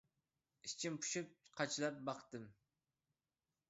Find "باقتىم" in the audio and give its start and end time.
2.11-2.53